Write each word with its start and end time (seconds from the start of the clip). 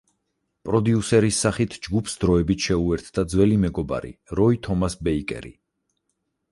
პროდიუსერის 0.67 1.41
სახით 1.45 1.75
ჯგუფს 1.87 2.17
დროებით 2.23 2.65
შეუერთდა 2.69 3.27
ძველი 3.35 3.61
მეგობარი, 3.67 4.11
როი 4.41 4.63
თომას 4.69 4.99
ბეიკერი. 5.09 5.55